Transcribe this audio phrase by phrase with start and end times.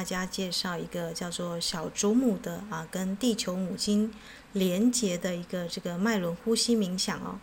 [0.00, 4.10] 大家介绍一个叫做小祖母的啊，跟地球母亲
[4.54, 7.38] 连接的一个这个脉轮呼吸冥想哦。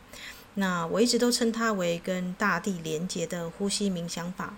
[0.55, 4.55] 那我一直都称它为跟大地连接的呼吸冥想法。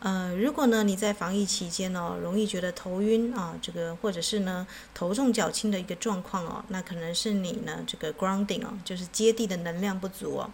[0.00, 10.50] 呃，如果呢你在防疫期间哦，容易觉得头晕啊，这个或者是呢头重脚轻的一个状况哦，那可能是你呢这个 grounding 哦，就是接地的能量不足哦。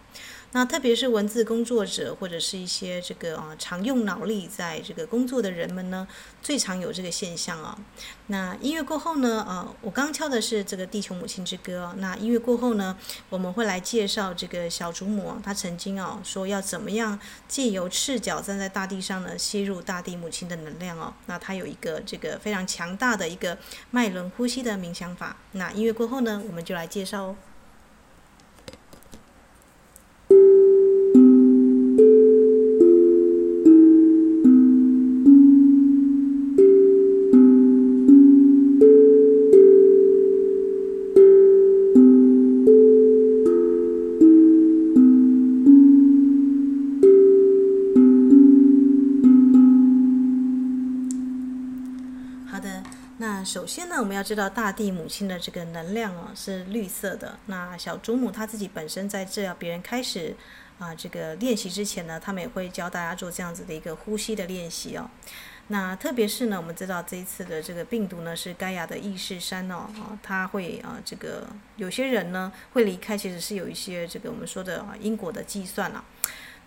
[0.57, 6.07] 那特别是文字工作者或者是一些这个啊常用脑力在这个工作的人们呢，
[6.41, 7.77] 最常有这个现象啊。
[8.25, 11.91] 那音乐过后呢，啊，我刚敲的是这个《地球母亲之歌》。
[11.99, 12.97] 那音乐过后呢，
[13.29, 21.13] 我们会来介绍这个小祖母，她曾经啊说要怎么样借由赤脚站在大地上呢，吸入大地母亲的能量哦。
[21.27, 23.55] 那她有一个这个非常强大的一个
[23.91, 25.37] 脉轮呼吸的冥想法。
[25.51, 27.35] 那音乐过后呢，我们就来介绍哦。
[54.17, 57.37] 要知道大地母亲的这个能量哦是绿色的。
[57.45, 60.35] 那小祖母她自己本身在治疗别人开始
[60.79, 65.09] 啊这个练习之前呢，他们也会教大家做这样子的一个呼吸的练习哦。
[65.67, 76.03] 那特别是呢，我们知道这一次的这个病毒呢是盖亚的意识山哦啊，它会啊这个有些人呢会离开，其实是有一些这个我们说的啊因果的计算了。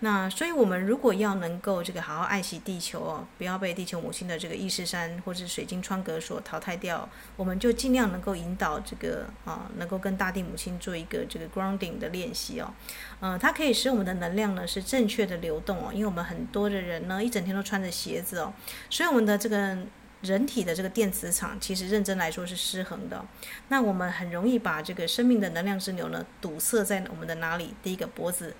[0.02, 12.72] 那所以，我们如果要能够这个好好爱惜地球哦，不要被地球母亲的这个意识山或是水晶窗格所淘汰掉，我们就尽量能够引导这个啊，能够跟大地母亲做一个这个 grounding 的练习哦。
[13.20, 18.54] 呃，它可以使我们的能量呢是正确的流动哦，因为我们很多的人呢一整天都穿着鞋子哦，
[18.88, 19.76] 所以我们的这个
[20.22, 23.22] 人体的这个电磁场其实认真来说是失衡的。
[23.68, 27.74] 那我们很容易把这个生命的能量之流呢堵塞在我们的哪里？
[27.82, 28.54] 第一个脖子。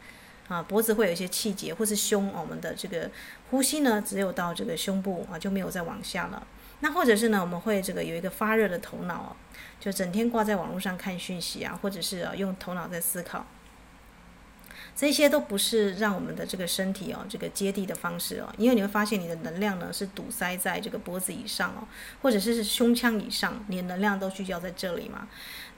[0.51, 3.09] 啊，脖子会有一些气节，或是胸，我们的这个
[3.51, 6.45] 呼吸呢，只有到这个胸部啊，就没有再往下了。
[6.81, 9.37] 那或者是呢，我们会这个有一个发热的头脑，
[9.79, 13.47] 就整天挂在网络上看讯息啊，或者是啊用头脑在思考。
[14.95, 21.89] 这些都不是让我们的这个身体哦，这个接地的方式哦，因为你会发现你的能量呢是堵塞在这个脖子以上哦，
[22.21, 25.27] 或者是胸腔以上，你的能量都聚焦在这里嘛。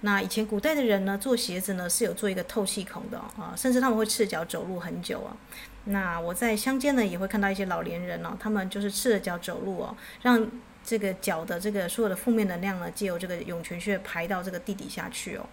[0.00, 5.36] 那以前古代的人呢，做鞋子呢是有做一个透气孔的啊，甚至他们会赤脚走路很久啊。
[5.84, 10.44] 那我在乡间呢也会看到一些老年人哦，他们就是赤着脚走路哦，让
[10.84, 15.46] 这个脚的这个所有的负面能量呢，借由这个涌泉穴排到这个地底下去哦。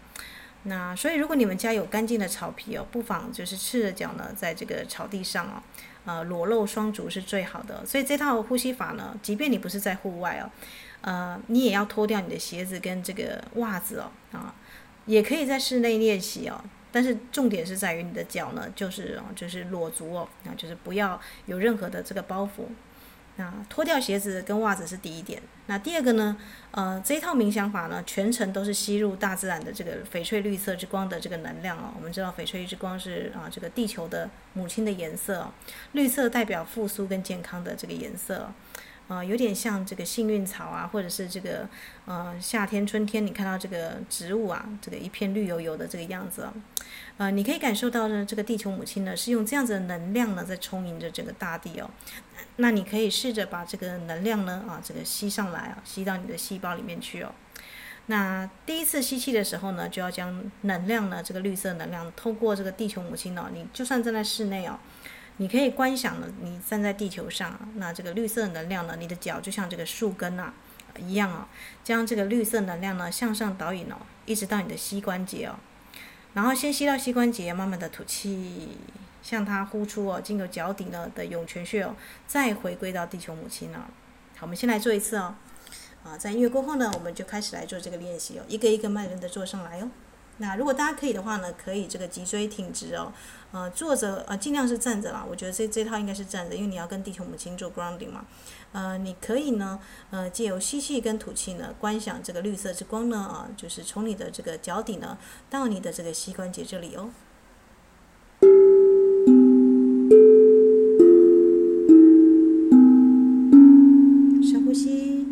[0.63, 5.63] 那所以，如果你们家有干净的草皮哦，不妨就是赤着脚呢，在这个草地上哦，
[6.05, 7.85] 呃，裸露双足是最好的。
[7.85, 10.51] 所以这套呼吸法呢，即便你不是在户外哦，
[11.01, 14.53] 呃，你也要脱掉你的鞋子跟这个袜子哦，啊，
[15.05, 16.61] 也可以在室内练习哦。
[16.91, 22.65] 但是重点是在于你的脚呢，就是，就是裸足哦，啊，就是不要有任何的这个包袱。
[23.39, 25.41] 那脱掉鞋子跟袜子是第一点。
[25.67, 26.35] 那第二个呢？
[26.71, 31.93] 呃，这一套冥想法呢，全程都是吸入大自然的这个翡翠绿色之光的这个能量哦。
[31.95, 35.49] 我们知道翡翠之光是啊，这个地球的母亲的颜色。
[35.93, 38.51] 绿色代表复苏跟健康的这个颜色。
[39.07, 41.67] 呃，有点像这个幸运草啊，或者是这个
[42.05, 46.53] 呃夏天、春天，你看到这个植物啊，这个一片绿油油的这个样子哦，
[47.19, 51.89] 呃，你可以感受到呢，这个地球母亲呢是用这样子的能量呢在充盈着整个大地哦。
[52.55, 57.35] 那你可以试着把这个能量呢啊，这个吸上来啊，吸到你的细胞里面去哦。
[58.05, 64.79] 那第一次吸气的时候呢，就要将能量呢，这个绿色能量透过这个地球母亲哦，你就算站在室内哦。
[65.41, 70.53] 你可以观想呢，你站在地球上，那这个绿色能量呢，你的脚就像这个树根呐、啊、
[70.97, 71.49] 一样啊，
[71.83, 75.55] 将这个绿色能量呢向上导引哦，一直到你的膝关节哦，
[76.39, 78.69] 然后先吸到膝关节，慢慢的吐气，
[79.21, 81.93] 向它呼出哦，经由脚底呢的涌泉穴哦，
[82.27, 83.89] 再回归到地球母亲了。
[84.37, 85.35] 好，我们先来做一次哦，
[86.01, 89.91] 啊，在音乐过后呢，我们就开始来做这个练习哦，一个一个慢慢的做上来哦。
[90.37, 93.11] 那如果大家可以的话呢，可以这个脊椎挺直哦，
[93.51, 95.25] 呃，坐着呃，尽量是站着啦。
[95.29, 98.25] 我觉得这这套应该是站着，因为你要跟地球母亲做 grounding 嘛。
[98.71, 99.79] 呃，你可以呢，
[100.11, 105.17] 呃，借由吸气跟吐气呢，观想这个绿色之光呢，啊、就是从你的这个脚底呢，
[105.49, 107.09] 到你的这个膝关节这里哦。
[114.41, 115.25] 深呼吸，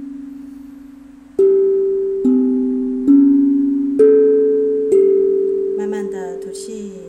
[5.78, 7.02] 慢慢的吐气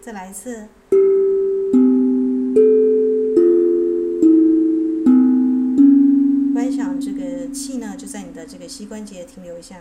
[0.00, 0.68] 再来一次。
[7.52, 9.76] 气呢，就在你的这个膝关节停留一下。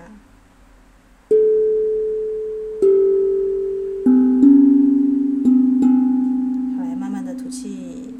[6.77, 8.13] 好，来慢慢的吐气。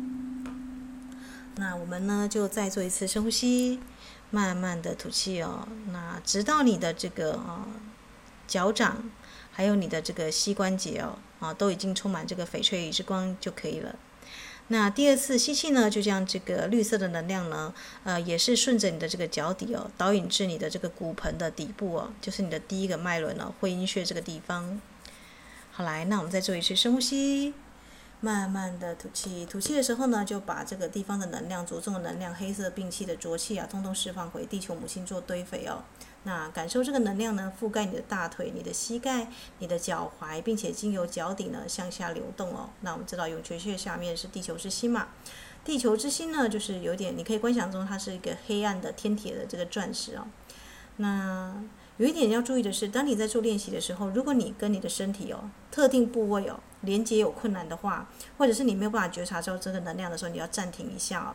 [1.56, 3.80] 那我们呢，就再做一次深呼吸，
[4.30, 5.68] 慢慢的吐气哦。
[5.92, 7.68] 那直到你的这个啊
[8.48, 9.10] 脚掌，
[9.52, 13.96] 还有你的这个膝关节哦，啊都已经充满这个翡翠之光就可以了。
[14.70, 17.74] 那第二次吸气呢，就将这个绿色的能量呢，
[18.04, 24.82] 呃，也是顺着你的这个脚底哦，导引至你的这个骨盆的底部哦，就是你的第一个脉轮哦，会阴穴这个地方。
[25.72, 27.54] 好，来，那我们再做一次深呼吸，
[28.20, 29.46] 慢慢的吐气。
[29.46, 35.84] 吐气的时候呢，就把这个地方的能量、着重的能量、黑色病气的浊气啊，通通释放回地球母亲做堆肥哦。
[36.28, 39.30] 那感受这个能量呢，覆盖你的大腿、你的膝盖、
[39.60, 42.70] 你的脚踝，并且经由脚底呢向下流动哦。
[42.82, 45.08] 那我们知道涌泉穴下面是地球之心嘛？
[45.64, 50.28] 地球之心呢，就是有点你可以观想中它是一个黑暗的天铁的这个钻石哦。
[50.98, 51.64] 那
[51.96, 61.32] 有一点要注意的是，当你在做练习的时候，如果你跟你的身体哦特定部位哦连接有困难的话，或者是你没有办法觉察到这个能量的时候，你要暂停一下哦。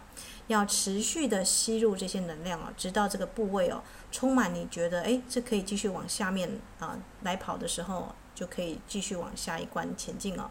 [0.49, 10.50] 要持续的吸入这些能量哦，直到这个部位哦充满，你觉得哎，这可以继续往下面啊来跑的时候，就可以继续往下一关前进哦。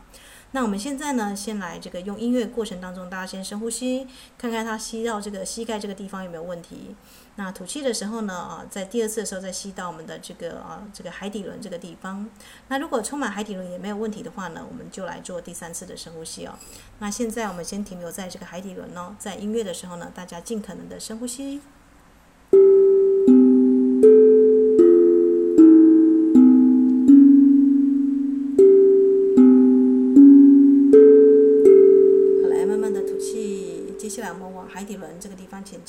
[0.53, 4.05] 那我们现在呢，先来这个用音乐过程当中，大家先深呼吸，
[4.37, 6.93] 看看它吸到这个膝盖这个地方有没有问题。
[7.37, 12.29] 那吐气的时候呢，啊，在第二次的时候再吸到我们的这个啊这个海底轮这个地方。
[12.67, 16.55] 那如果充满海底轮也没有问题的话呢，我们就来做第三次的深呼吸哦。
[16.99, 21.61] 那现在我们先停留在这个海底轮哦，在音乐的时候呢，大家尽可能的深呼吸。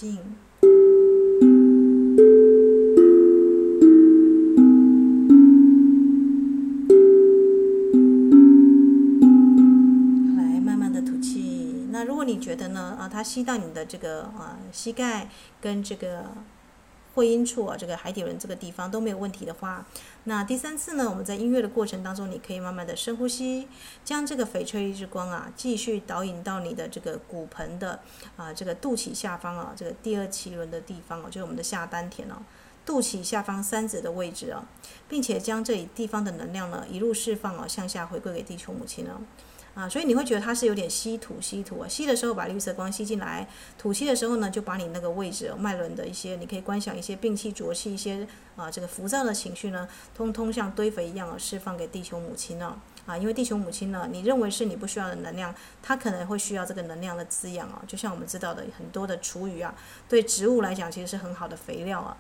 [0.03, 0.09] 来，
[10.61, 11.87] 慢慢的吐气。
[11.91, 15.29] 那如果你觉得呢，啊，它吸到你的这个啊膝盖
[15.61, 16.33] 跟这个。
[17.15, 19.85] 会阴处啊，这个海底轮这个地方都没有问题的话，
[20.25, 23.69] 那第三次呢，我们在音乐的过程当中，你可以慢慢的深呼吸，
[24.05, 28.01] 将这个翡翠之光啊，继续导引到你的这个骨盆的
[28.37, 32.37] 啊，这个肚脐下方啊，这个第二脐轮的地方哦，就是我们的下丹田哦，
[32.87, 34.65] 肚脐下方三指的位置哦，
[35.09, 39.21] 并且将这一地方的能量呢，一路释放哦，向下回归给地球母亲哦。
[39.75, 43.49] 啊所以你会觉得它是有点吸吐吸吐啊，吸的时候把绿色光吸进来，
[43.79, 59.75] 吐气的时候呢，就把你那个位置脉轮的一些，你可以观想一些病气浊气一些啊，这个浮躁的情绪呢，通通像堆肥一样啊，释放给地球母亲呢啊，因为地球母亲呢，你认为是你不需要的能量，它可能会需要这个能量的滋养啊，就像我们知道的很多的厨余啊，
[60.09, 62.17] 对植物来讲其实是很好的肥料啊，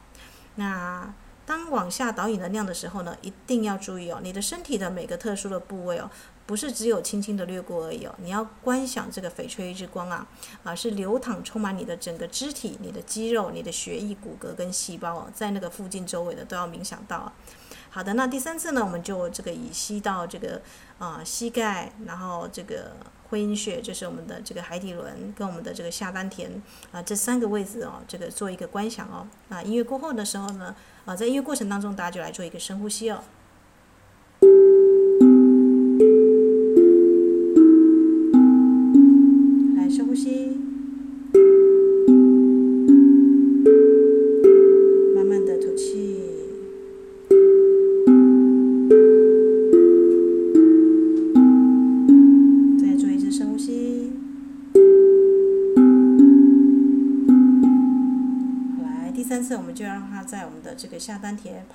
[0.54, 1.14] 那。
[1.44, 6.08] 当往下导引能量的时候呢，一定要注意哦，你的身体的每个特殊的部位哦，
[6.52, 10.26] 不是只有轻轻的掠过而已哦，你要观想这个翡翠之光啊，
[10.62, 17.32] 啊是流淌充满你的整个肢体、你的肌肉、你的血液、骨骼跟细胞哦，在那个附近周围的都要冥想到。
[17.88, 20.60] 好的，那第三次呢，我们就这个以吸到这个
[20.98, 22.92] 啊膝盖，然后这个。
[23.30, 29.26] 会阴穴就是我们的这个海底轮，跟我们的这个下丹田啊，这三个位置哦，这个做一个观想哦。
[29.48, 33.24] 那音乐过后的时候呢，啊，在音乐过程当中，大家就来做一个深呼吸哦。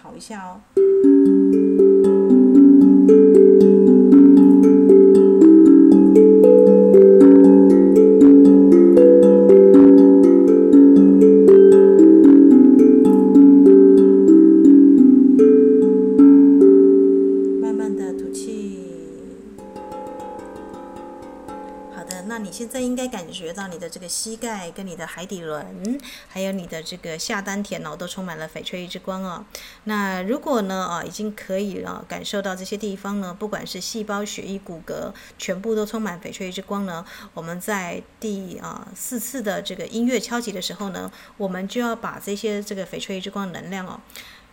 [0.07, 0.76] 丹田跑一下哦。
[24.07, 29.45] 膝盖跟你的海底轮，还有你的这个下丹田哦，都充满了翡翠之光哦。
[29.83, 43.99] 那如果呢啊，已经可以了感受到这些地方呢，不管是细胞、血液、骨骼，全部都充满翡翠之光呢，我们在第啊四次的这个音乐敲击的时候呢，我们就要把这些这个翡翠之光能量哦。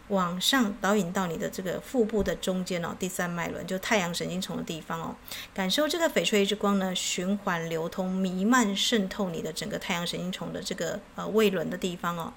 [0.08, 5.16] 往上导引到你的这个腹部的中间哦，第三脉轮就太阳神经丛的地方哦，
[5.54, 12.32] 感受这个翡翠之光呢，循环流通、弥漫渗透你的整个太阳神经丛的这个呃胃轮的地方哦。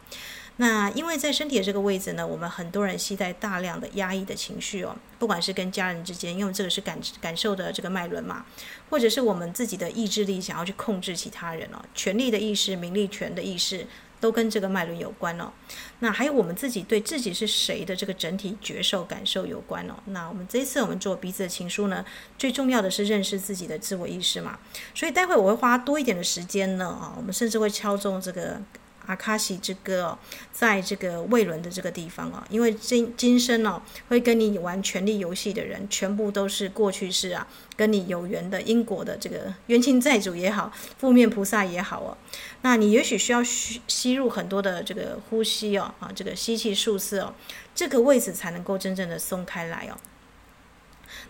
[0.59, 8.43] 那因为在身体的这个位置呢，我们很多人携带大量的压抑的情绪哦，不管是跟家人之间，因为这个是感感受的这个脉轮嘛，
[8.89, 13.85] 或者是我们自己的意志力想要去控制其他人哦，权力的意识、名利权的意识。
[14.19, 15.51] 都跟这个脉轮有关哦，
[15.99, 19.95] 那还有我们自己对自己是谁的这个整体觉受感受有关哦。
[20.05, 22.05] 那我们这一次我们做鼻子的情书呢，
[22.37, 24.59] 最重要的是认识自己的自我意识嘛。
[24.95, 28.61] 所以待会我会花多一点的时间呢啊，我们甚至会敲中这个。
[29.07, 30.19] 阿卡西之歌哦，
[30.51, 42.17] 在这个胃轮的这个地方哦，因为今今生哦，会跟你玩权力游戏的人，全部都是过去式啊，跟你有缘的因果的这个冤亲债主也好，负面菩萨也好哦，
[42.61, 47.33] 那你也许需要吸吸入很多的这个呼吸哦，啊，这个吸气数次哦，
[47.73, 49.97] 这个位置才能够真正的松开来哦。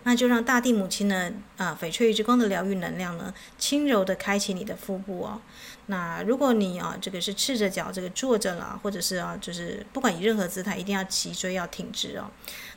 [0.02, 5.40] 那就让大地母亲呢，啊，翡翠之光的疗愈能量呢，轻柔的开启你的腹部哦。
[5.90, 12.30] 那如果你啊，这个是赤着脚这个坐着了，或者是啊，就是不管以任何姿态，一定要脊椎要挺直哦。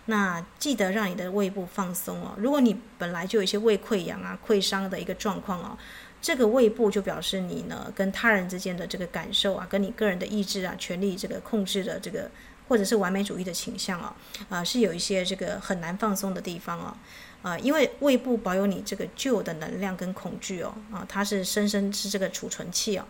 [0.05, 2.33] 那记得让你的胃部放松哦。
[2.37, 5.77] 如果你本来就有一些胃溃疡啊、溃伤的一个状况哦，
[6.21, 12.31] 这个胃部就表示你呢跟他人之间的这个感受啊，跟你个人的意志啊、权力这个控制的这个，
[12.69, 14.13] 或者是完美主义的倾向哦，
[14.49, 16.95] 啊，是有一些这个很难放松的地方哦。
[17.41, 23.05] 啊，因为胃部保有你这个旧的能量跟恐惧哦，啊，它是深深是这个储存器哦。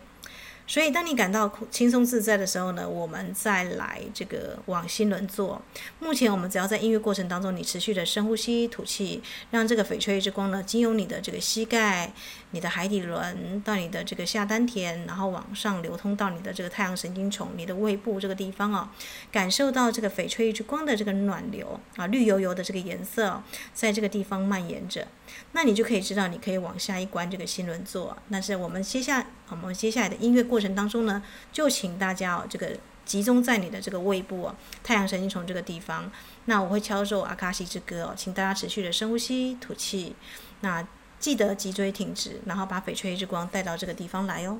[0.64, 5.60] 所以，当你感到轻松自在的时候呢，我们再来这个往心轮做。
[5.98, 9.20] 目前，我们只要在音乐过程当中，你持续的深呼吸、吐气，
[9.50, 12.14] 让这个翡翠之光呢，经由你的这个膝盖、
[12.52, 18.88] 你的海底轮到你的这个下丹田，然后往上流通到你的这个太阳神经丛、你的胃部这个地方哦，
[19.30, 23.42] 感受到这个翡翠之光的这个暖流啊，绿油油的这个颜色，
[23.74, 25.06] 在这个地方蔓延着。
[25.52, 28.16] 那你就可以知道，你可以往下一关这个心轮做。
[28.30, 34.54] 但是我们接下我们接下来的音乐过程当中呢，就请大家哦，这个集中在你的这个胃部哦，
[34.84, 36.10] 太阳神经丛这个地方。
[36.44, 40.14] 那我会敲奏阿卡西之歌哦，请大家持续的深呼吸、吐气。
[40.60, 40.86] 那
[41.22, 44.58] 记得脊椎挺直，然后把翡翠日光带到这个地方来哦。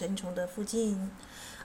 [0.00, 1.10] 神虫的附近，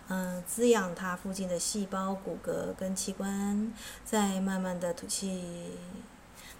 [0.10, 3.72] 嗯，滋养它附近的细胞、骨骼跟器官，
[4.04, 5.72] 再慢慢的吐气。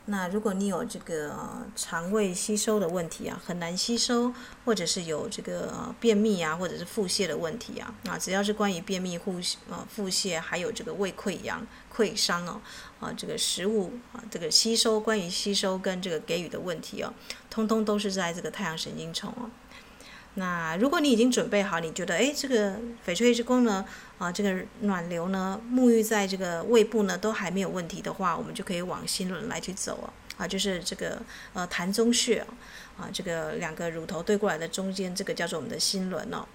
[0.06, 1.36] 那如果你有这个
[1.76, 4.32] 肠胃吸收的问题啊，很难吸收，
[4.64, 9.34] 或者是有这个便秘啊，或者是腹泻的问题啊，啊，只要是关于便秘、腹
[9.70, 12.62] 呃腹泻，还有这个胃溃疡、溃伤哦，
[13.02, 17.14] 啊，这个食物啊，这个吸收，关于吸收跟这个给予的问题哦，
[17.50, 19.50] 通通都是在这个太阳神经丛哦。
[20.38, 22.76] 那如果你已经准备好，你觉得哎，这个
[23.06, 23.86] 翡翠之宫呢，
[24.18, 30.12] 啊，这个暖流呢，沐浴在这个胃部呢，都还没有问题的话，我们就可以往心轮来去走啊，
[30.44, 31.22] 啊，就是这个
[31.54, 32.46] 呃膻中穴
[32.98, 36.46] 啊，这个两个乳头对过来的中间，这个叫做我们的心轮哦。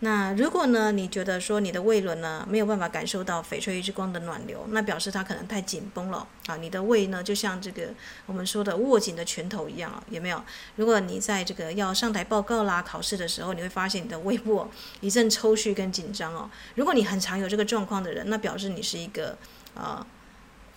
[0.00, 6.56] 那如果呢，你觉得说你的胃轮呢没有办法感受到翡翠之光的暖流，那表示它可能太紧绷了啊。
[6.58, 7.88] 你的胃呢就像这个
[8.26, 10.42] 我们说的握紧的拳头一样啊，有没有？
[10.76, 14.68] 如果你在这个要上台报告啦、考试的时候，你会发现你的胃部
[15.00, 16.50] 一阵抽搐跟紧张哦。
[16.74, 19.38] 如果你很常有这个状况的人，那表示你是一个
[19.74, 20.06] 啊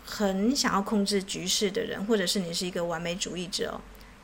[0.06, 3.82] 很想要控制局势的人，或者是你是一个完美主义者哦。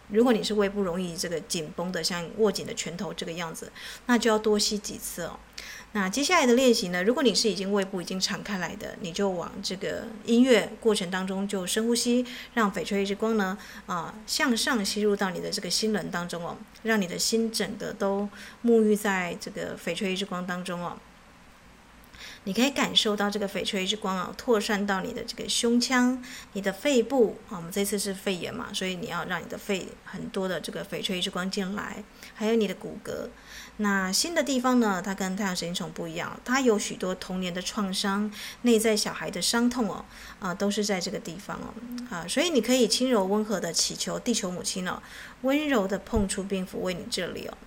[0.09, 3.71] 如果你是胃部容易这个紧绷的，像握紧的拳头这个样子，
[4.05, 5.39] 那就要多吸几次哦。
[5.93, 18.27] 那接下来的练习呢，如果你是已经胃部已经敞开来的，你就往这个音乐过程当中就深呼吸，让翡翠之光呢啊向上吸入到你的这个心轮当中哦，让你的心整个都
[18.65, 20.97] 沐浴在这个翡翠之光当中哦。
[22.45, 26.23] 你可以感受到这个翡翠之光啊，扩散到你的这个胸腔、
[26.53, 27.57] 你的肺部啊。
[27.57, 32.03] 我们这次是肺炎嘛，所以你要让你的肺很多的这个翡翠之光进来，
[32.35, 33.27] 还有你的骨骼。
[33.77, 40.05] 那新的地方呢，它跟太阳神经丛不一样，它有许多童年的创伤、内在小孩的伤痛哦，
[40.39, 41.73] 啊，都是在这个地方哦，
[42.09, 45.01] 啊，所以你可以轻柔温和的祈求地球母亲哦，
[45.41, 47.57] 温柔的碰触并抚慰你这里哦。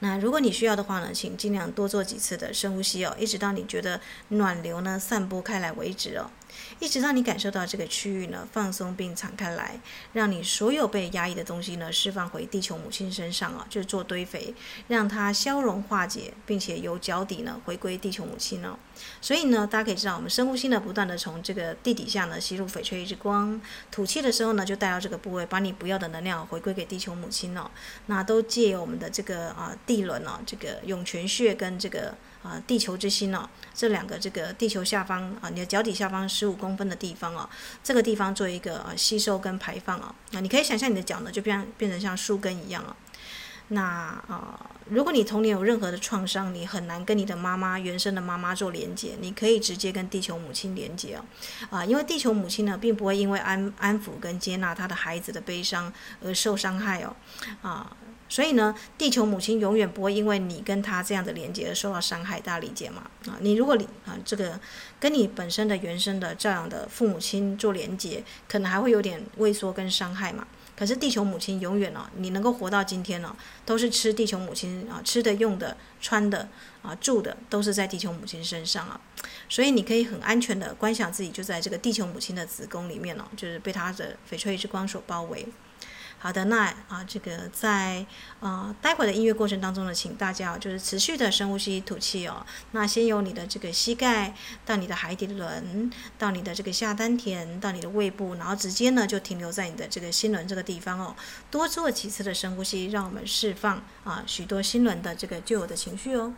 [0.00, 6.30] 那如果你需要的话呢，请尽量多做几次的深呼吸哦，一直到你觉得暖流呢散播开来为止哦。
[6.78, 9.80] 一直让你感受到这个区域呢放松并敞开来，
[10.12, 14.54] 让你所有被压抑的东西呢释放回地球母亲身上啊，就是做堆肥，
[14.88, 18.78] 让它消融化解，并且由脚底呢回归地球母亲哦。
[19.20, 27.70] 所以呢，大家可以知道，我们深呼吸呢，不断的从这个地底下呢吸入翡翠之光，吐气的时候呢，就带到这个部位，把你不要的能量回归给地球母亲哦。
[28.06, 32.14] 那都借由我们的这个啊地轮哦，这个涌泉穴跟这个。
[32.42, 37.48] 啊，地球之心哦，这两个这个地球下方啊，你的脚底下方十五公分的地方哦，
[37.84, 40.14] 这个地方做一个啊吸收跟排放哦。
[40.32, 42.96] 那你可以想象你的脚呢，就变变成像树根一样哦。
[43.68, 51.24] 那啊，如果你童年有任何的创伤，你很难跟你的妈妈原生的妈妈做连接，你可以直接跟地球母亲连接哦。
[51.70, 55.90] 啊，因为地球母亲呢，并不会因为安安抚跟接纳她的孩子的悲伤
[56.22, 57.14] 而受伤害哦。
[57.62, 57.96] 啊。
[58.32, 63.10] 所以呢，地球母亲永远不会因为你跟她这样的连接而受到伤害，大家理解吗？
[63.26, 64.58] 啊，你如果你啊这个
[64.98, 70.46] 跟你本身的原生的这样的父母亲做连接，可能还会有点畏缩跟伤害嘛。
[70.74, 76.48] 可是地球母亲永远哦，你能够活到今天呢，都是吃地球母亲啊吃的、用的、穿的
[76.80, 78.98] 啊住的，都是在地球母亲身上啊。
[79.50, 85.46] 所以你可以很安全的观想自己就在这个地球母亲的子宫里面哦，就是被她的翡翠之光所包围。
[86.22, 88.06] 好的，那啊，这个在
[88.38, 92.46] 啊待会的音乐过程当中呢，请大家就是持续的深呼吸吐气哦。
[92.70, 94.32] 那先由你的这个膝盖
[94.64, 101.16] 到你的海底轮，到你的这个下丹田，到你的胃部，然后直接呢就停留在你的这个心轮这个地方哦。
[101.50, 106.32] 多做几次的深呼吸，让我们释放啊许多心轮的这个旧有的情绪哦。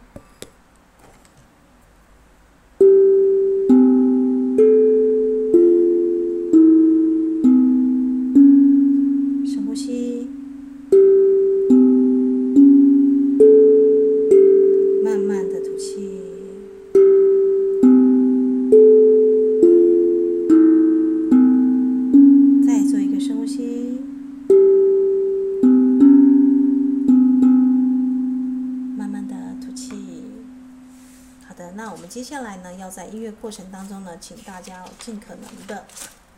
[33.45, 35.85] 过程当中呢，请大家尽可能的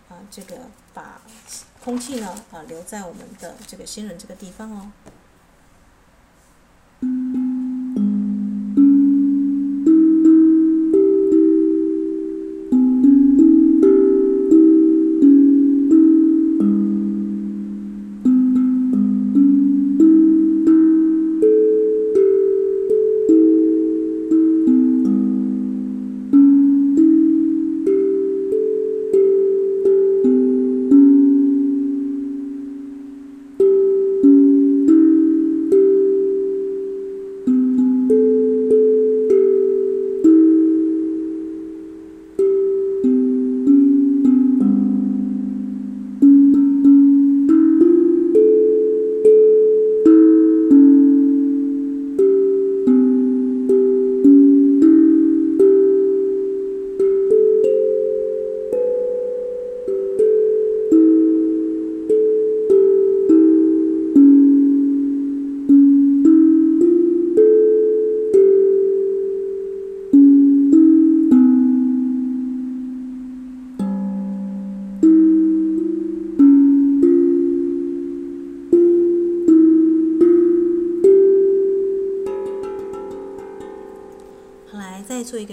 [0.09, 0.57] 啊，这个
[0.92, 1.23] 把
[1.81, 4.90] 空气呢啊留在我们的这个心轮这个地方哦。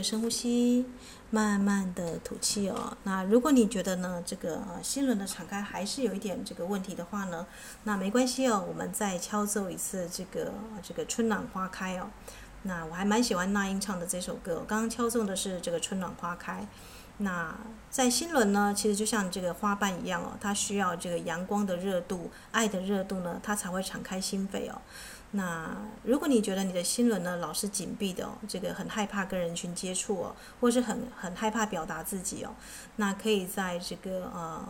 [0.03, 0.85] 深呼吸，
[1.31, 2.95] 慢慢的吐气哦。
[3.03, 7.47] 那如果你觉得呢，这个心轮的敞开还是有一点这个问题的话呢，
[7.85, 12.09] 那没关系哦，我们再敲奏一次这个这个春暖花开哦。
[12.63, 16.67] 那我还蛮喜欢那英唱的这首歌，刚刚敲奏的是这个春暖花开。
[17.17, 17.55] 那
[17.89, 24.81] 在心轮呢，其实就像这个花瓣一样哦，它需要这个阳光的热度、爱的热度呢，它才会敞开心扉哦。
[25.31, 32.49] 那如果你觉得你的心轮呢老是紧闭的哦，这个很害怕跟人群接触哦，或是很很害怕表达自己哦，
[32.95, 34.67] 那可以在这个呃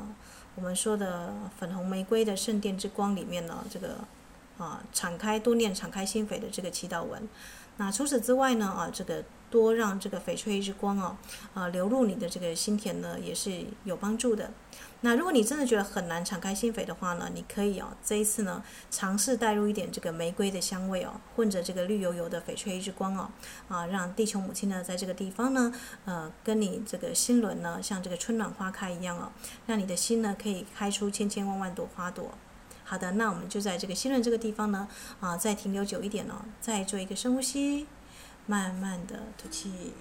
[0.55, 3.95] 我们说的粉红玫瑰的圣殿之光里面呢，这个
[4.57, 7.27] 啊、敞开多念敞开心扉的这个祈祷文。
[7.77, 11.17] 那除此之外呢，啊，这个多让这个翡翠之光哦，
[11.53, 14.51] 啊，流入你的这个心田呢，也是有帮助的。
[15.01, 23.29] 那如果你真的觉得很难敞开心扉的话呢，你可以哦，这一次呢，尝试带入一点这个玫瑰的香味哦，混着这个绿油油的翡翠之光哦，
[23.67, 25.73] 啊，让地球母亲呢，在这个地方呢，
[26.05, 29.31] 呃，跟你这个心轮呢，像这个春暖花开一样哦，
[29.65, 32.31] 让你的心呢，可以开出千千万万朵花朵。
[32.83, 34.87] 好的，那我们就在这个心轮这个地方呢，
[35.19, 37.87] 啊，再停留久一点呢，再做一个深呼吸，
[38.45, 39.93] 慢慢的吐气。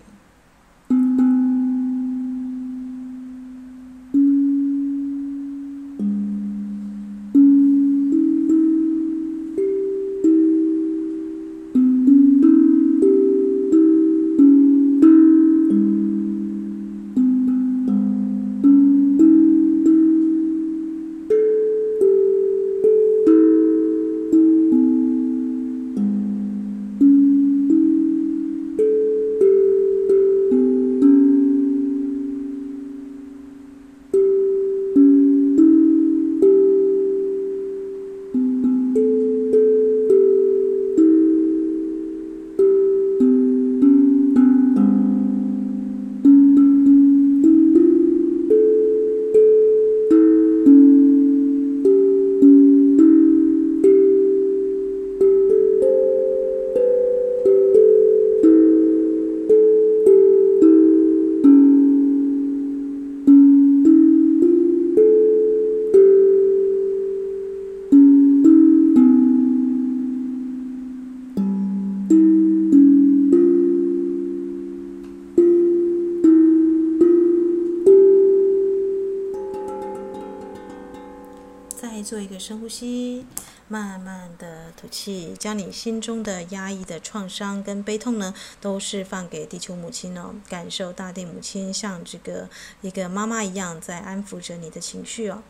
[85.43, 92.49] 将你心中的压抑的创伤跟悲痛呢，都释放给地球母亲哦，感受大地母亲像这个
[92.81, 95.43] 一个妈妈一样在安抚着你的情绪哦。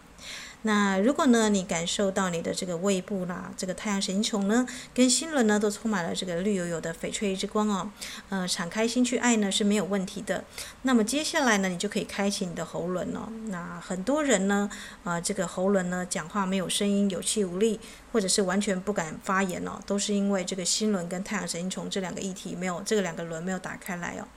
[0.62, 7.90] 那如果呢，你感受到你的这个胃部啦，这个太阳神经丛呢，跟心轮呢，都充满了这个绿油油的翡翠之光哦，
[8.28, 10.44] 呃，敞开心去爱呢是没有问题的。
[10.82, 13.28] 那么接下来呢，你就可以开启你的喉轮哦。
[13.48, 14.70] 那很多人呢，
[15.04, 17.80] 啊、呃，这个喉轮呢，讲话没有声音，有气无力，
[18.12, 24.28] 或者是完全不敢发言哦，都是因为这个心轮跟太阳神经丛这两个议题没有，这个两个轮没有打开来哦。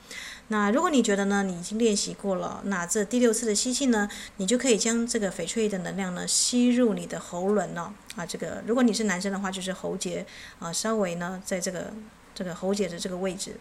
[0.50, 10.26] 那如果你觉得呢，你已经练习过了，那这第六次的吸气呢，你就可以将这个翡翠的能量呢吸入你的喉轮哦，啊，这个如果你是男生的话，就是喉结
[10.60, 11.92] 啊，稍微呢在这个
[12.36, 13.56] 这个喉结的这个位置。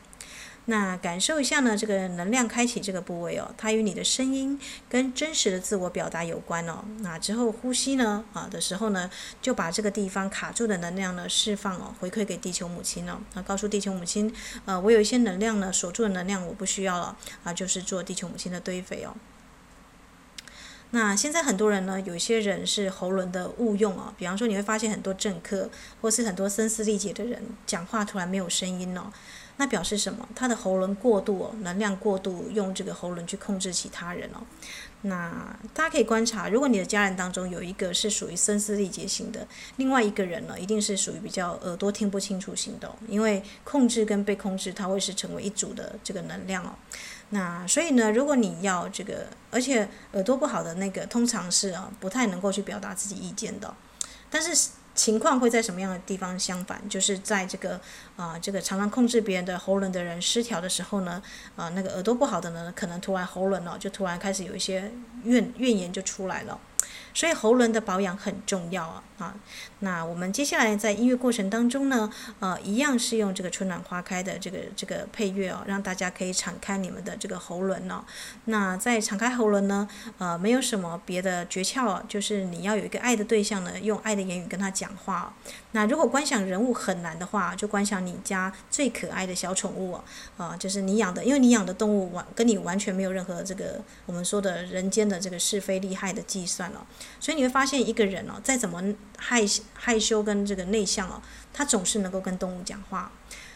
[0.67, 6.83] 那感受一下呢，这个能量开启这个部位哦，它与你的声音跟真实的自我表达有关哦。
[7.01, 9.11] 那之后呼吸呢，啊的时候呢，
[9.43, 13.19] 就把这个地方卡住的能量呢释放哦，回馈给地球母亲哦。
[13.35, 19.15] 那告诉地球母亲，呃，我有一些能量呢，锁住的能量我不需要了啊，就是做地球母亲的堆肥哦。
[20.93, 25.69] 那现在很多人呢，有一些人是喉轮的误用哦，比方说你会发现很多政客
[26.01, 29.13] 或是很多声嘶力竭的人讲话突然没有声音哦。
[29.57, 30.29] 那表示什么？
[30.35, 34.41] 他的喉轮过度哦，能量过度，用这个喉轮去控制其他人哦。
[35.03, 42.91] 那大家可以观察，如果你的家人当中有一个是属于声嘶力竭型的，另外一个人呢，一定是属于比较耳朵听不清楚型的。
[43.07, 46.71] 因为控制跟被控制，它会是成为一组的这个能量哦。
[47.31, 53.73] 那所以呢，如果你要这个，而且耳朵不好的那个，通常是啊，不太能够去表达自己意见的。
[54.29, 54.71] 但是。
[54.95, 56.81] 情况会在什么样的地方相反？
[56.89, 57.81] 就是在这个
[58.17, 61.23] 啊、这个常常控制别人的喉咙的人失调的时候呢，
[61.57, 64.93] 啊、那个耳朵不好的呢，可能突然喉咙哦，就突然开始有一些
[65.25, 66.59] 怨怨言就出来了。
[67.15, 69.35] 所以喉轮的保养很重要啊啊。
[69.79, 78.05] 那我们接下来在音乐过程当中呢，呃，一样是用这个春暖花开的这个这个配乐哦，让大家可以敞开你们的这个喉轮哦。
[78.47, 85.33] 那在敞开喉轮呢，呃，没有什么别的诀窍啊，就是你要有一个爱的对象呢，用爱的言语跟他讲话。
[85.75, 90.05] 那如果观想人物很难的话，就观想你家最可爱的小宠物啊，
[90.37, 96.87] 啊，就是你养的，因为你养的动物完跟你完全没有任何这个我们说的人间的这个是非利害的计算了，
[97.19, 98.81] 所以你会发现一个人哦，再怎么
[99.19, 99.43] 害
[99.75, 101.21] 害羞跟这个内向哦，
[101.53, 103.11] 他总是能够跟动物讲话，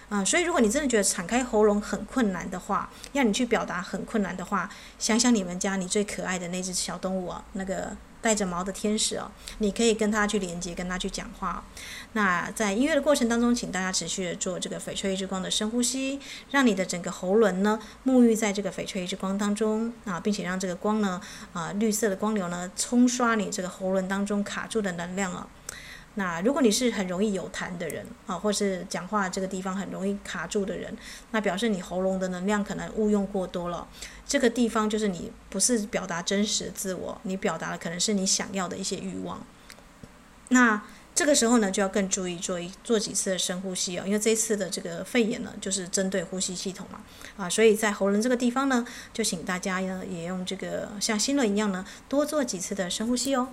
[0.08, 7.96] 啊，所以如果你真的觉得敞开喉咙很困难的话，要你去表达很困难的话，想想你们家你最可爱的那只小动物啊，那个。
[8.20, 11.64] 带着毛的天使哦，你可以跟他去连接，跟他去讲话。
[12.12, 16.18] 那在音乐的过程当中，请大家持续的做这个翡翠之光的深呼吸，
[16.50, 21.20] 让你的整个喉轮呢沐浴在这个翡翠之光当中啊，并且让这个光呢
[21.52, 25.46] 啊绿色的光流呢冲刷你这个喉轮当中卡住的能量啊。
[26.18, 30.92] 那如果你是很容易有痰的人啊，或是讲话这个地方很容易卡住的人，
[31.30, 33.86] 那表示你喉咙的能量可能误用过多了。
[34.26, 39.46] 这个地方就是你不是表达真实的自我，你表达的可能是你想要的一些欲望。
[40.48, 40.82] 那
[41.14, 47.00] 这个时候呢，就要更注意做一做几次深呼吸哦，因为这次的这个肺炎呢，就是针对呼吸系统嘛，
[47.36, 53.48] 啊，所以在喉咙这个地方呢，就请大家呢也用这个像心轮一样呢，多做几次的深呼吸哦。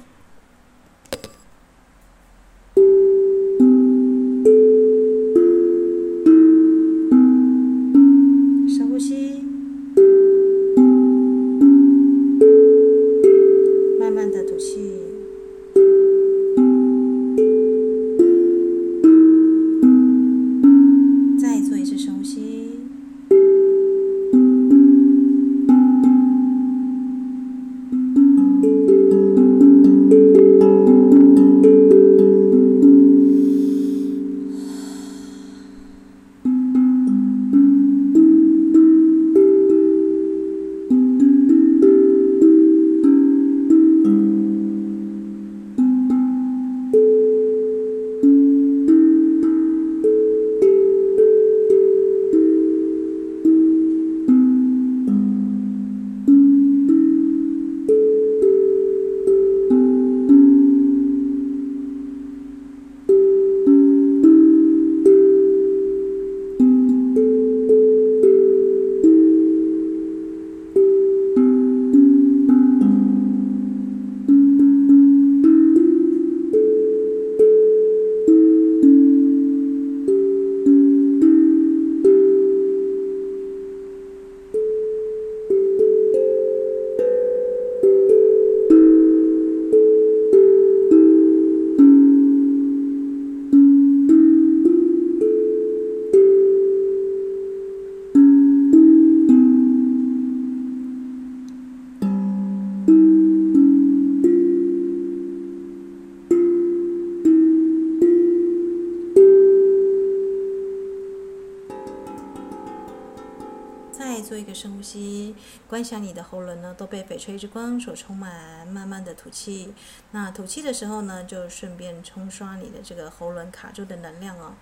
[115.76, 119.74] 观想你的喉咙呢都被翡翠之光所充满，慢慢的吐气。
[120.12, 124.54] 那吐气的时候呢，就顺便冲刷你的这个喉咙卡住的能量哦。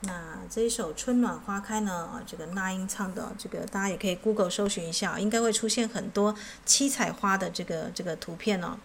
[0.00, 6.34] 那这一首《春暖花开》呢，啊，这个那英唱的，这个大家也可以 Google 搜寻一下，应该会出现很多
[6.66, 8.76] 七彩花的这个这个图片哦。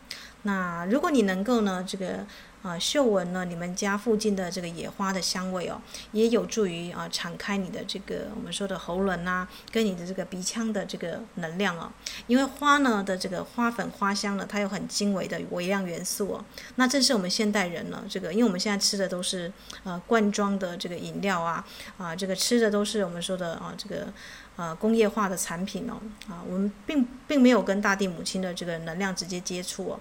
[0.44, 2.26] 那如果你能够呢，这个。
[2.66, 5.80] 啊，嗅闻呢，你们家附近的这个野花的香味哦，
[6.14, 11.92] 也有助于啊敞开你的这个我们说的喉轮呐、跟你的这个鼻腔的这个能量哦。
[12.26, 16.44] 因为花呢的这个花粉花香呢，它有很精微的微量元素哦。
[16.78, 21.64] 那正是我们现代人呢，这个因为我们现在吃的都是呃罐装的这个饮料啊，
[22.00, 24.08] 啊这个吃的都是我们说的啊这个
[24.56, 30.00] 呃工业化的产品哦，啊我们并并没有跟大地母亲的这个能量直接接触哦。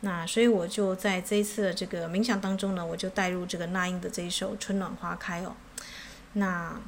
[0.00, 5.54] 那所以我就在这一次的这个冥想当中呢，我就带入这个那英的这一首《春暖花开》哦。
[6.32, 6.80] 那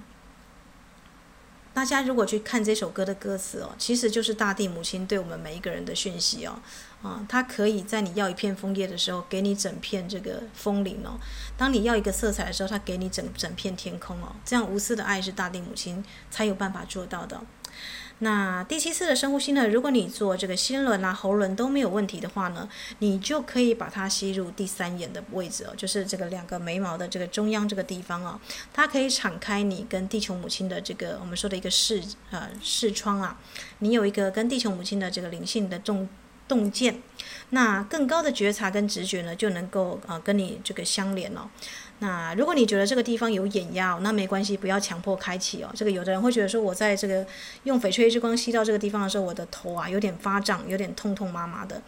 [1.75, 6.59] 大家如果去看这首歌的歌词哦，其实就是大地母亲对我们每一个人的讯息哦。
[7.03, 11.19] 啊，它可以在你要一片枫叶的时候，给你整片这个枫林哦；
[11.57, 14.37] 当你要一个色彩的时候，它给你整整片天空哦。
[14.45, 17.41] 这样无私的爱是大地母亲才有办法做到的。
[18.25, 22.69] 那第七次的深呼吸呢，如果你做这个心轮啊、喉轮都没有问题的话呢，
[23.01, 28.41] 你就可以把它吸入第三眼的位置哦，就是这个两个眉毛的这个中央这个地方哦，
[28.73, 33.37] 它可以敞开你跟地球母亲的这个我们说的一个视呃视窗啊，
[33.81, 36.09] 你有一个跟地球母亲的这个灵性的洞
[36.47, 37.03] 洞见。
[37.51, 41.51] 那更高的觉察跟直觉呢，就能够、呃、跟你这个相连了。
[42.03, 45.71] 那如果你觉得这个地方有眼压，那没关系，不要强迫开启哦。
[45.73, 47.25] 这个有的人会觉得说，我在这个
[47.63, 51.81] 用翡翠之光吸到这个地方的时候，我的头啊有点发胀，有点痛痛麻麻的。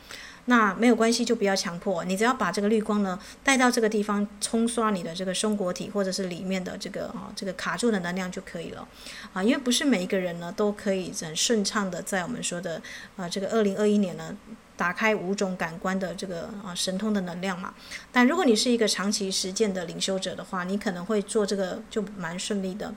[0.44, 2.05] 那没有关系，就不要强迫。
[2.05, 8.87] 你只要把这个绿光呢带到这个地方，冲刷你的这个松果体或者是里面的这个啊这个卡住的能量就可以了。
[9.33, 12.81] 啊，因为不是每一个人呢都可以很顺畅的在我们说的
[13.16, 14.37] 啊这个二零二一年呢。
[14.76, 17.72] 打开五种感官的这个啊神通的能量嘛，
[18.10, 22.92] 但如果你是一个长期实践的领修者的话，你可能会做这个就蛮顺利的。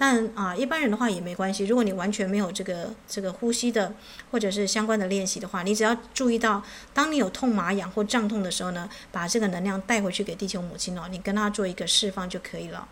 [0.00, 3.92] 但啊一般人的话也没关系，如果你完全没有这个这个呼吸的
[4.30, 6.62] 或者是相关的练习的话，你只要注意到
[6.94, 12.86] 当你有痛麻痒或胀痛的时候呢，把这个能量带回去给地球母亲哦，你跟她做一个释放就可以了。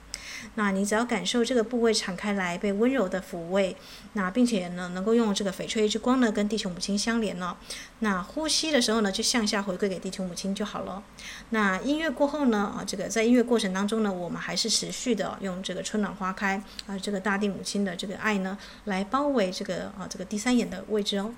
[0.55, 3.77] 那你只要感受这个部位敞开来，被温柔的抚慰，
[4.15, 7.57] 那并且呢，能够用这个翡翠之光呢，跟地球母亲相连了。
[8.01, 11.03] 那呼吸的时候呢，就向下回归给地球母亲就好了。
[11.51, 21.33] 那音乐过后呢，啊，这个在音乐过程当中呢，我们还是持续的用这个春暖花开啊，这个大地母亲的这个爱呢，来包围这个啊这个第三眼的位置哦。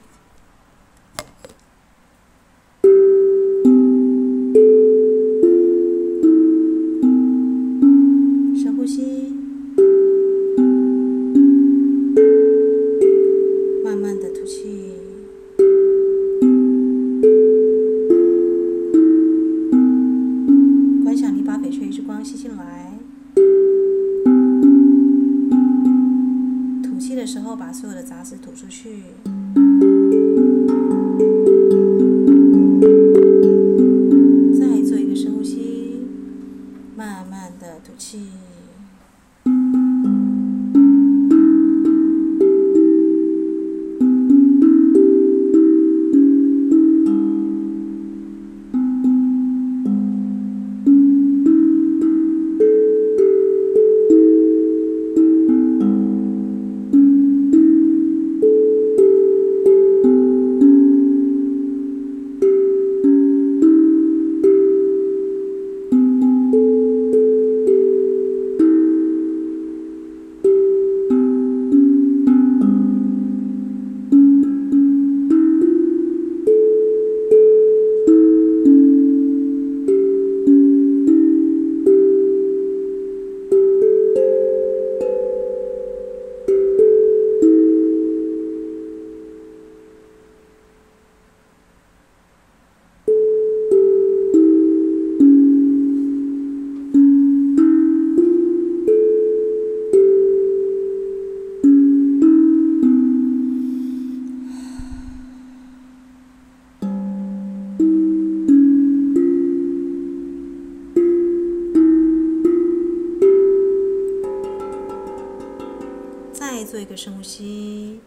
[116.88, 118.00] 一个深呼吸，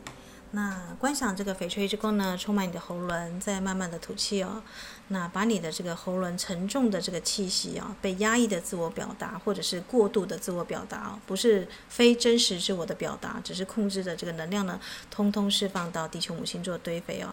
[0.53, 4.63] 那观想这个翡翠之光呢，充满你的喉轮，再慢慢的吐气哦。
[5.09, 17.31] 那把你的这个喉轮沉重的这个气息啊，被压抑的自我表达，或者是过度的自我表达啊，不是非真实自我的表达，只是控制的这个能量呢，通通释放到地球母亲做堆肥哦。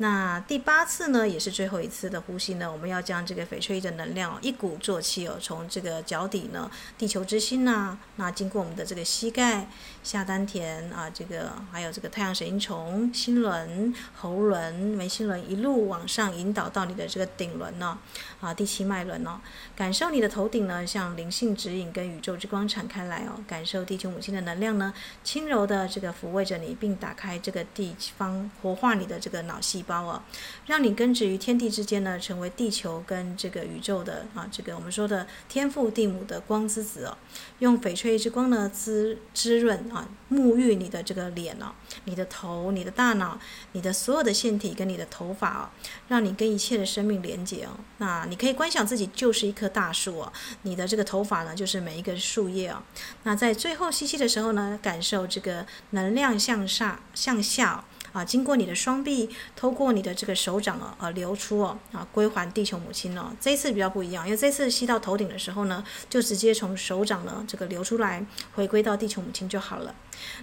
[0.00, 9.68] 那第八次呢，也是最后一次的呼吸呢，我们要将这个翡翠的能量一鼓作气哦，从这个脚底呢，地球之心呐、那经过我们的这个膝盖、
[10.04, 17.98] 下丹田啊，这个还有这个太阳神经丛、心轮、喉轮、眉心轮，一路往上引导到你的这个顶轮呢，
[18.40, 19.40] 啊，第七脉轮哦，
[19.74, 30.02] 感受你的头顶呢，像灵性指引跟宇宙之光敞开来哦，感受地球母亲的能量呢，轻柔的这个抚慰着你，并打开这个地方，活化你的这个脑细胞。
[30.02, 30.22] 哦，
[30.66, 37.18] 让你根植于天地之间呢，成为地球跟这个宇宙的啊，这个我们说的天父地母的光之子哦，
[37.58, 41.72] 用翡翠之光呢滋滋润啊，沐浴你的这个脸哦，
[42.04, 43.38] 你的头、你的大脑、
[43.72, 45.68] 你的所有的腺体跟你的头发哦，
[46.08, 47.70] 让你跟一切的生命连接哦。
[47.98, 52.82] 那你可以观想自己就是一棵大树哦，你的这个头发呢就是每一个树叶哦。
[53.22, 57.84] 那在最后吸气的时候呢，感受这个能量向上向下。
[58.10, 63.30] 啊，经过你的双臂，透过你的这个手掌啊，呃，流出哦，啊，归还地球母亲哦。
[63.38, 68.24] 这一次比较不一样，因为这次吸到头顶的时候呢，就直接从手掌呢这个流出来，
[68.54, 69.94] 回归到地球母亲就好了。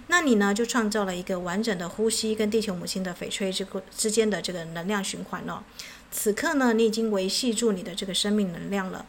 [0.08, 3.66] 那你呢，就创造了一个完整的呼吸跟地球母亲的翡翠之
[3.96, 5.64] 之间的这个能量循环了。
[6.10, 9.04] 此刻呢，你已经维系住你的这个生命能量了。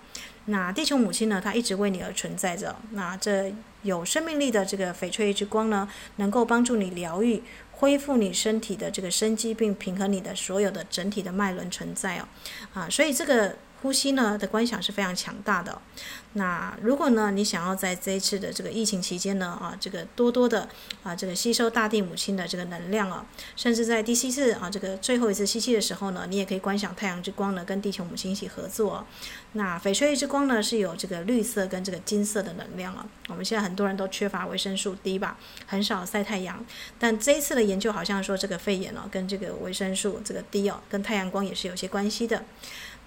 [0.46, 2.76] 那地球母亲呢，她一直为你而存在着。
[2.92, 3.54] 那这
[3.84, 12.28] 有生命力的这个翡翠之光呢，能够帮助你疗愈、恢复你身体的这个生机，并平衡你的所有的整体的脉轮存在哦。
[12.74, 13.58] 啊，所以这个。
[13.82, 15.82] 呼吸呢的观想是非常强大的。
[16.34, 20.70] 那如果呢，你想要在这一次的这个疫情期间呢，啊，这个多多的
[21.02, 23.26] 啊，这个吸收大地母亲的这个能量啊，
[23.56, 29.06] 甚至在第七次啊，这个最后一次吸气的时候呢，你也可以观想太阳之光呢，跟地球母亲一起合作。
[29.54, 33.04] 那翡翠之光呢，是有这个绿色跟这个金色的能量啊。
[33.30, 36.64] 我们现在很多人都缺乏维生素 D 吧，很少晒太阳。
[37.00, 42.44] 但这一次的研究好像说，这个肺炎哦，跟这个维生素这个 D 哦，跟太阳光也是有些关系的。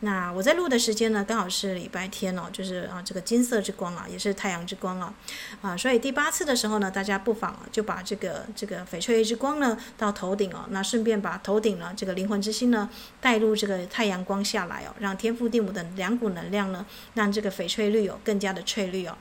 [0.03, 5.13] 那我在录的时间呢，刚好是礼拜天哦，就是啊，这个金色之光啊，也是太阳之光啊，
[5.61, 12.89] 啊，所以第八次的时候呢，大家不妨就把这个这个翡翠之光呢到头顶哦，那顺便把头顶呢这个灵魂之心呢
[13.21, 19.15] 带入这个太阳光下来哦，让天父地母的两股能量呢，让这个翡翠绿哦更加的翠绿哦。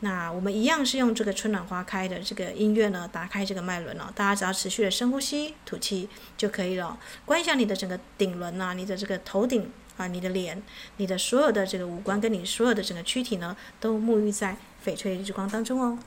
[0.00, 6.98] 那我们一样是用这个春暖花开的这个音乐呢，打开这个脉轮哦，大家只要持续的深呼吸吐气就可以了。
[7.24, 9.72] 观想你的整个顶轮啊，你的这个头顶。
[9.96, 10.62] 啊，你的脸，
[10.96, 15.98] 你的所有的这个五官，跟你所有的整个躯体呢，都沐浴在翡翠日光当中哦。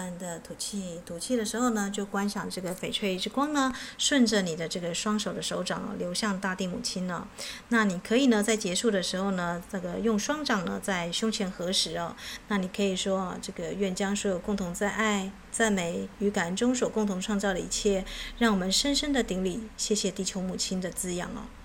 [0.00, 1.00] 慢的吐气。
[1.04, 7.28] 吐气的时候呢，就观想这个翡翠之光呢，顺着你的这个双手的手掌流向大地母亲呢。
[7.68, 12.16] 那你可以呢，在结束的时候呢，这个用双掌呢在胸前合十哦。
[12.48, 18.04] 那你可以说啊，这个愿将所有共同在爱、赞美与感恩中所共同创造的一切，
[18.38, 21.59] 让我们深深的顶礼，谢谢地球母亲的滋养哦。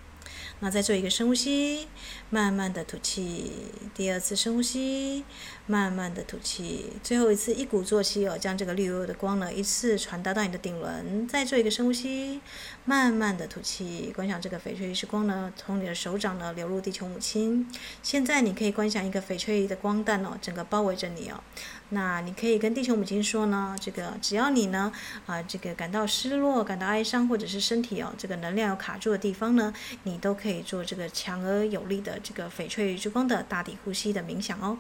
[0.62, 1.88] 那再做一个深呼吸，
[2.30, 3.52] 慢慢的吐气。
[3.94, 5.24] 第二次深呼吸，
[5.68, 6.94] 慢慢的吐气。
[7.04, 11.28] 最后一次一鼓作气哦，将这个绿油油的光呢，一次传达到你的顶轮。
[11.28, 12.40] 再做一个深呼吸，
[12.86, 14.12] 慢慢的吐气。
[14.16, 17.70] 观想这个翡翠之光呢，从你的手掌呢流入地球母亲。
[18.02, 21.44] 现在你可以观想一个翡翠的光弹哦，整个包围着你哦。
[21.90, 24.92] 那你可以跟地球母亲说呢，这个只要你呢，
[25.28, 29.72] 啊，这个感到失落、感到哀伤，或者是身体哦，这个能量有卡住的地方呢，
[30.04, 34.78] 你都可可以做这个强而有力的这个翡翠之光的大底呼吸的冥想哦。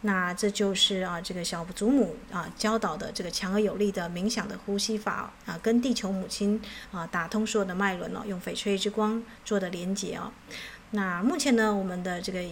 [0.00, 10.32] 那这就是啊，这个小祖母啊教导的这个强而有力的冥想的呼吸法啊，跟地球母亲啊打通所有的脉轮哦，用翡翠之光做的连接哦。
[10.90, 12.42] 那目前呢，我们的这个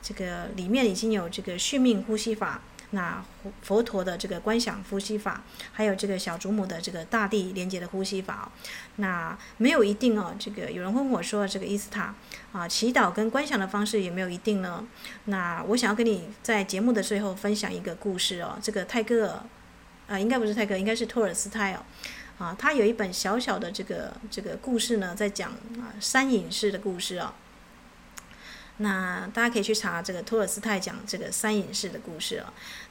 [0.00, 2.62] 这个里面已经有这个续命呼吸法。
[2.92, 3.24] 那
[3.62, 8.50] 佛陀的这个观想呼吸法，还有这个小祖母的这个大地连接的呼吸法，
[8.96, 10.34] 那没有一定哦。
[10.38, 12.14] 这个有人问我说，这个伊斯塔
[12.52, 14.84] 啊，祈祷跟观想的方式有没有一定呢？
[15.26, 18.58] 那我想要跟你在节目的最后分享一个故事哦。
[18.60, 19.42] 这个泰戈尔
[20.08, 21.82] 啊，应该不是泰戈尔，应该是托尔斯泰哦。
[22.38, 27.32] 啊，他有一本小小的这个这个故事呢，在讲啊山隐士的故事哦。
[28.80, 32.46] 那大家可以去查这个托尔斯泰讲这个三隐士的故事哦。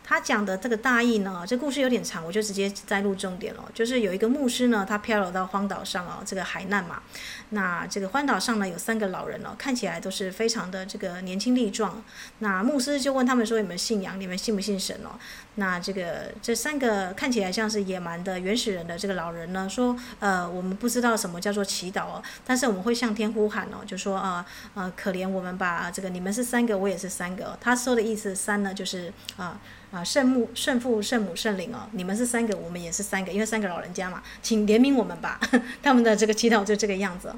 [0.09, 3.63] 他讲的这个大意呢，这故事有点长，我就直接摘录重点了。
[3.75, 7.03] 就是有一个牧师呢，他漂流到荒岛上哦，这个海难嘛。
[7.49, 12.03] 那这个荒岛上呢，有三个老人哦，看起来都是非常的这个年轻力壮。
[12.39, 14.19] 那牧师就问他们说：“有没有信仰？
[14.19, 15.09] 你们信不信神哦？”
[15.55, 24.43] 那这个这三个看起来像是野蛮的原始人的这个老人呢，说：“呃，我们不知道什么叫做祈祷哦，但是我们会向天呼喊哦，就说啊
[24.73, 29.59] 呃，可怜我们吧，这个你们是三个，我也是三个。”他说的意思三呢，就是啊。
[29.91, 35.39] 啊，圣母、圣父、圣母、圣灵哦，你们是三个，我们也是三个，因为三个老人家嘛，请怜悯我们吧。
[35.81, 37.33] 他们的这个祈祷就这个样子。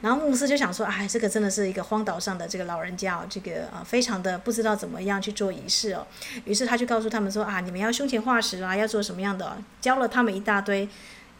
[0.00, 6.06] 然后牧师就想说，哎，这个真的是一个荒岛上的这个老人家哦，这个啊，非常的不知道怎么样去做仪式哦。
[6.44, 10.88] 于是他就告诉他们说，啊，你们要胸前化石啊，要做什么样的，教了他们一大堆。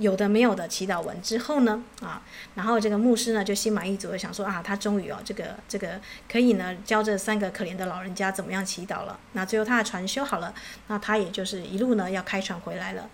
[0.02, 2.20] 有的没有的祈祷文之后呢，啊，
[2.54, 6.00] 然后这个牧师呢就心满意足的想说啊，他终于哦，这个这个
[6.30, 9.18] 可以呢教这三个可怜的老人家怎么样祈祷了。
[9.32, 10.52] 那最后他的船修好了，
[10.88, 13.08] 那他也就是一路呢要开船回来了。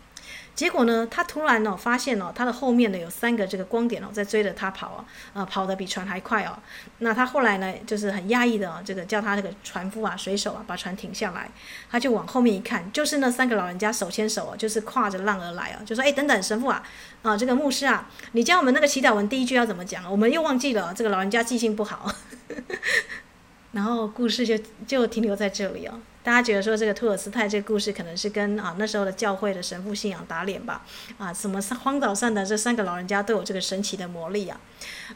[0.58, 6.58] 结果呢，他突然哦发现哦，他的后面呢有三个这个光点哦在追着他跑哦，呃，跑得比船还快哦。
[6.98, 11.48] 那他后来呢就是很压抑的哦，这个叫他这个船夫啊、水手啊把船停下来，
[11.88, 16.82] 他就往后面一看，就是那三个老人家手牵手哦，就是跨着浪而来哦，就说哎等等神父啊，
[17.22, 20.10] 啊这个牧师啊，你教我们那个祈祷文第一句要怎么讲？
[20.10, 22.12] 我们又忘记了，这个老人家记性不好。
[23.70, 26.00] 然后故事就就停留在这里哦。
[26.28, 30.84] 大家觉得说这个托尔斯泰这个故事可能是跟啊那时候的教会的神父信仰打脸吧？
[31.16, 34.60] 啊，什么荒岛上的这三个老人家都有这个神奇的魔力啊？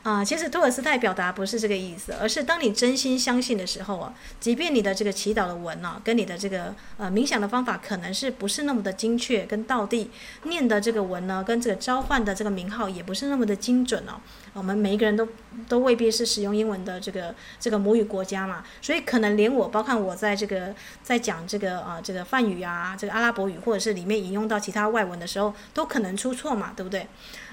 [0.02, 10.10] 啊，其实托尔斯泰表达不是这个意思，而是当你真心相信的时候啊，即便你的这个祈祷的文啊，跟你的这个呃冥想的方法可能是不是那么的精确跟道地，
[10.44, 14.18] 念的这个文呢，跟这个召唤的这个名号也不是那么的精准哦。
[14.54, 15.28] 我们每一个人都
[15.68, 20.74] 都未必是使用英文的这个这个母语国家嘛，所以可能连我，包括我在这个。
[21.03, 27.07] 在讲这个啊，这个梵语啊，这个阿拉伯语，或者是里面引用到其他外文的时候，都可能出错嘛，对不对？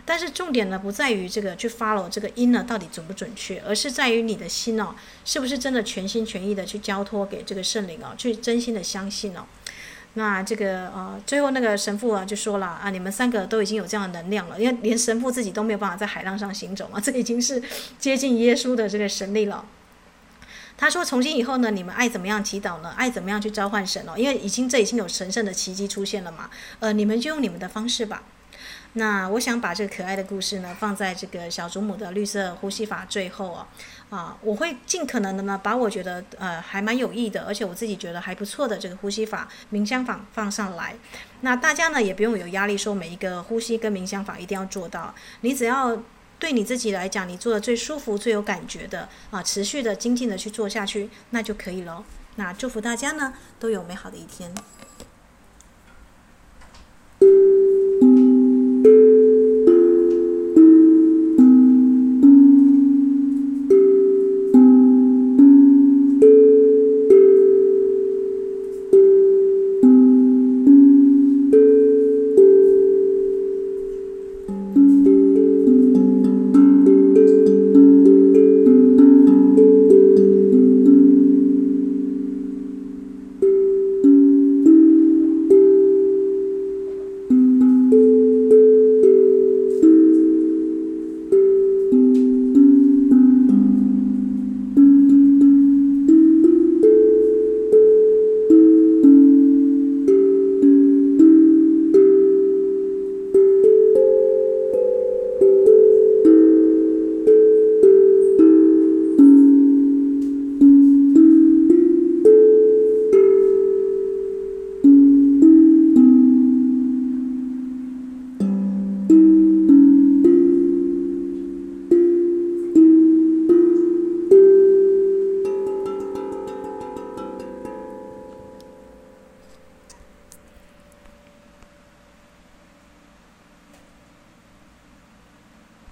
[0.06, 4.96] 但是重点呢，不在于这个去 follow 这个音呢到底准不准确，而是在于你的心哦，
[5.26, 9.42] 是不是真的全心全意的去交托给这个圣灵哦，去真心的相信哦。
[10.16, 17.62] 那这个呃，最后那个神父啊就说了啊，你们三个都已经有这样的能量了，因为连神父自己都没有办法在海浪上行走嘛，这已经是
[18.00, 19.64] 接近耶稣的这个神力了。
[20.80, 22.94] 他说：“从今以后呢，你们爱怎么样祈祷呢？
[22.96, 24.14] 爱怎么样去召唤神哦？
[24.16, 26.50] 因为已经这已经有神圣的奇迹出现了嘛。
[26.80, 28.24] 呃，你们就用你们的方式吧。
[28.94, 33.68] 那我想把这个可爱的故事呢，放在这个小祖母的绿色呼吸法最后啊
[34.10, 40.96] 啊，我会尽可能的呢，把我觉得呃还蛮有益的，而且我自己觉得还不错的这个呼吸法冥想法放上来。
[41.42, 46.02] 那大家呢也不用有压力，说每一个呼吸跟冥想法一定要做到，你只要。”
[46.40, 52.04] 对你自己来讲，你做的最舒服、最有感觉的啊，持续的、精进的去做下去，那就可以了。
[52.38, 54.56] 那祝福大家呢，都有美好的一天。